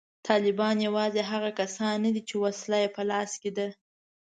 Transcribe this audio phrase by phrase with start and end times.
[0.27, 3.67] طالبان یوازې هغه کسان نه دي چې وسله یې په لاس کې ده